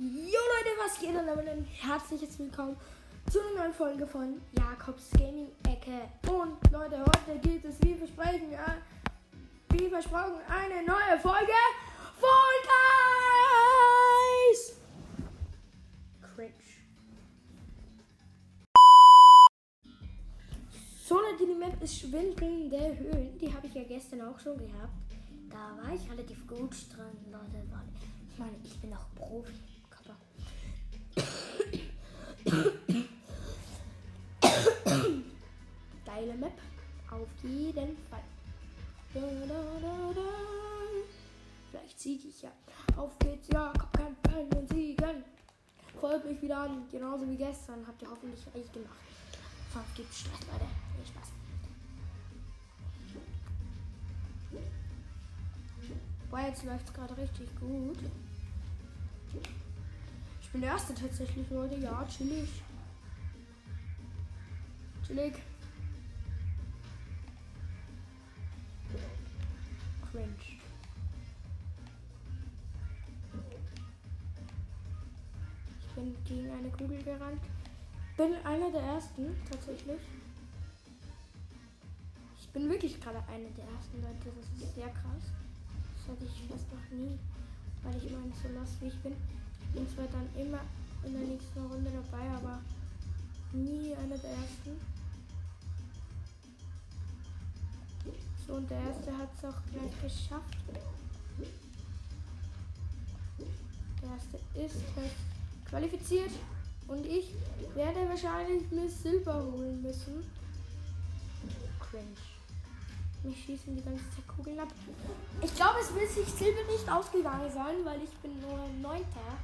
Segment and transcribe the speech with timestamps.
[0.00, 1.08] Jo Leute, was geht?
[1.08, 2.76] Und damit ein herzliches Willkommen
[3.28, 6.08] zu einer neuen Folge von Jakobs Gaming Ecke.
[6.30, 8.76] Und Leute, heute geht es wie versprochen, ja,
[9.70, 11.50] wie versprochen, eine neue Folge
[12.16, 12.58] Fall
[14.52, 14.76] Guys!
[16.22, 16.52] Cringe.
[21.04, 23.36] So Leute, die Map ist Schwindeln der Höhlen.
[23.36, 24.92] Die habe ich ja gestern auch schon gehabt.
[25.50, 27.66] Da war ich relativ gut dran, Leute.
[28.30, 29.77] Ich meine, ich bin auch Profi.
[36.04, 36.58] Geile Map.
[37.10, 38.22] Auf jeden Fall.
[39.12, 40.20] Da, da, da.
[41.70, 42.50] Vielleicht siege ich ja.
[42.96, 45.24] Auf geht's, ja, komm, kein Pennen und siegen.
[46.00, 47.86] Folgt mich wieder an, genauso wie gestern.
[47.86, 48.96] Habt ihr hoffentlich recht gemacht.
[49.72, 50.64] Sonst gibt's Stress, Leute.
[50.96, 51.28] Nee, Spaß.
[56.30, 57.98] Boah, jetzt läuft's gerade richtig gut.
[60.48, 61.74] Ich bin der Erste tatsächlich, Leute.
[61.76, 62.48] Ja, chillig.
[65.06, 65.34] Chillig.
[70.10, 70.26] Cringe.
[75.80, 77.42] Ich bin gegen eine Kugel gerannt.
[78.16, 80.00] Bin einer der Ersten, tatsächlich.
[82.40, 84.32] Ich bin wirklich gerade einer der Ersten, Leute.
[84.34, 85.24] Das ist sehr krass.
[85.98, 87.18] Das hatte ich fast noch nie,
[87.82, 89.14] weil ich immer so lost wie ich bin.
[89.74, 90.60] Bin zwar dann immer
[91.04, 92.60] in der nächsten Runde dabei, aber
[93.52, 94.80] nie einer der Ersten.
[98.46, 100.56] So, und der Erste hat es auch gleich geschafft.
[104.02, 104.84] Der Erste ist
[105.68, 106.30] qualifiziert.
[106.88, 107.34] Und ich
[107.74, 110.24] werde wahrscheinlich mir Silber holen müssen.
[111.78, 112.16] Cringe.
[113.22, 114.68] Mich schießen die ganze Zeit Kugeln ab.
[115.42, 119.36] Ich glaube, es will sich Silber nicht ausgegangen sein, weil ich bin nur Neunter.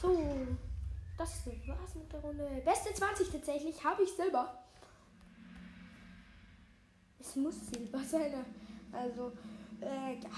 [0.00, 0.46] So,
[1.18, 2.62] das war's mit der Runde.
[2.64, 4.62] Beste 20 tatsächlich, habe ich Silber.
[7.18, 8.44] Es muss Silber sein.
[8.92, 9.32] Also,
[9.80, 10.30] äh, ja,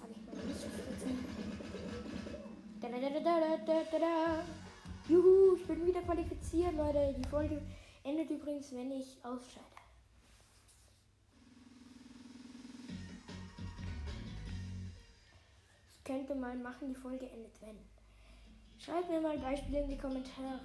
[0.00, 0.66] sag ich mal nicht.
[5.08, 7.14] Juhu, ich bin wieder qualifiziert, Leute.
[7.18, 7.62] Die Folge
[8.02, 9.83] endet übrigens, wenn ich ausscheide.
[16.04, 17.78] Könnte mal machen, die Folge endet, wenn.
[18.78, 20.60] Schreibt mir mal Beispiele in die Kommentare.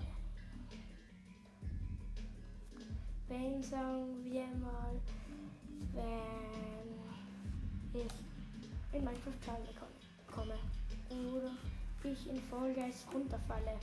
[3.27, 4.99] Wenn sagen wir mal,
[5.93, 8.11] wenn ich
[8.91, 9.69] in Minecraft Teile
[10.27, 10.57] komme
[11.31, 11.51] oder
[12.03, 12.41] ich in
[12.73, 13.77] Guys runterfalle.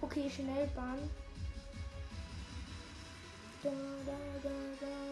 [0.00, 0.98] Okay, Schnellbahn.
[3.62, 4.50] Da, da, da,
[4.80, 5.11] da.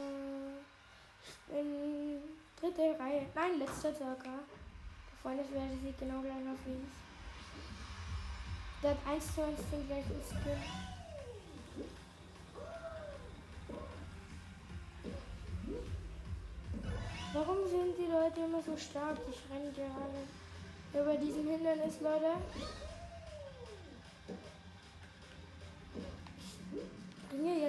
[1.52, 2.22] In
[2.60, 3.26] dritte Reihe.
[3.34, 4.40] Nein, letzter sogar.
[5.22, 7.00] Freundeswerte sieht genau gleich aus wie ich.
[8.82, 10.62] Der hat 1 zu 1 den gleichen Skin.
[17.32, 19.18] Warum sind die Leute immer so stark?
[19.30, 20.26] Ich renne gerade
[20.94, 22.32] über diesem Hindernis, Leute.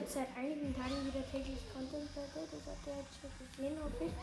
[0.01, 2.50] Jetzt seit einigen Tagen wieder täglich Content, Leute.
[2.50, 4.17] Das habt ihr jetzt schon gesehen, hoffe ich.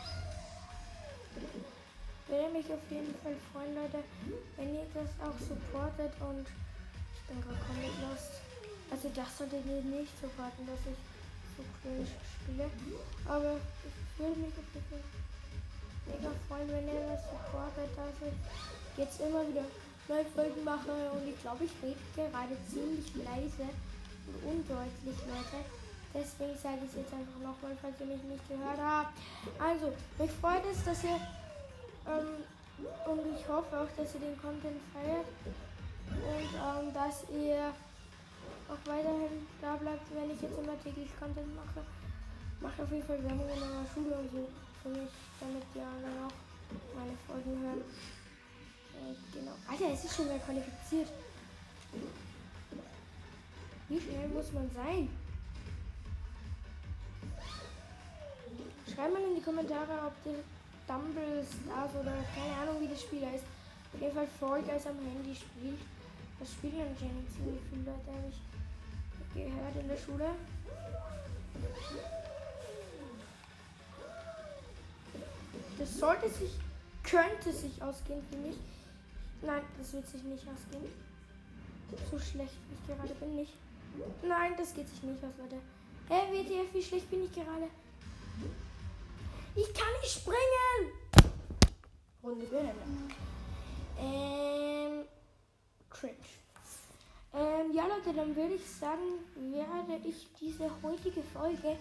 [2.26, 4.02] Würde mich auf jeden Fall freuen, Leute,
[4.58, 8.42] wenn ihr das auch supportet und ich bin gerade komplett lost.
[8.90, 10.98] Also das solltet ihr nicht supporten, dass ich
[11.54, 12.66] so cringe spiele.
[13.30, 13.54] Aber
[13.86, 15.06] ich würde mich auf jeden Fall
[16.10, 18.34] mega freuen, wenn ihr das supportet, dass ich
[18.98, 19.62] jetzt immer wieder
[20.10, 23.70] neue Folgen mache und ich glaube, ich rede gerade ziemlich leise
[24.44, 25.58] undeutlich, Leute.
[26.14, 29.12] Deswegen sage ich es jetzt einfach nochmal, falls ihr mich nicht gehört habt.
[29.60, 31.20] Also, mich freut es, dass ihr
[32.08, 32.42] ähm,
[33.06, 35.28] und ich hoffe auch, dass ihr den Content feiert
[36.08, 37.74] und ähm, dass ihr
[38.68, 41.84] auch weiterhin da bleibt, wenn ich jetzt immer täglich Content mache.
[42.60, 44.48] Macht auf jeden Fall Werbung in meiner Schule und so
[44.82, 45.10] für mich,
[45.40, 46.36] damit die anderen auch
[46.96, 47.82] meine Folgen hören.
[48.94, 49.54] Äh, genau.
[49.68, 51.08] Alter, es ist schon mal qualifiziert.
[53.88, 55.08] Wie schnell muss man sein?
[58.86, 60.44] Schreibt mal in die Kommentare, ob ihr
[60.86, 61.44] Dumble
[62.00, 63.44] oder keine Ahnung wie das Spiel heißt.
[63.94, 65.80] Auf jeden Fall Fall Guys am Handy spielt.
[66.38, 68.40] Das spielen anscheinend ziemlich viele Leute, habe ich
[69.34, 70.30] gehört in der Schule.
[75.78, 76.52] Das sollte sich,
[77.02, 78.56] könnte sich ausgehen für mich.
[79.42, 80.92] Nein, das wird sich nicht ausgehen.
[82.10, 83.54] So schlecht wie ich gerade bin, nicht.
[84.22, 85.56] Nein, das geht sich nicht aus, Leute.
[86.08, 87.68] Hä, hey, WTF, wie schlecht bin ich gerade?
[89.54, 91.32] Ich kann nicht springen!
[92.22, 93.12] Runde beenden.
[94.00, 95.04] Ähm,
[95.90, 96.14] cringe.
[97.34, 99.00] Ähm, ja, Leute, dann würde ich sagen,
[99.88, 101.76] werde ich diese heutige Folge,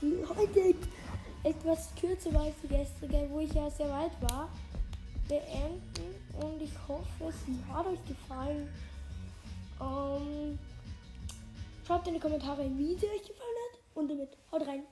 [0.00, 0.74] die heute
[1.44, 4.48] etwas kürzer war als die gestrige, wo ich ja sehr weit war,
[5.28, 6.14] beenden.
[6.40, 8.68] Und ich hoffe, es hat euch gefallen.
[9.80, 10.58] Ähm,
[11.88, 13.80] schreibt in die Kommentare, wie sie euch gefallen hat.
[13.94, 14.84] Und damit haut rein.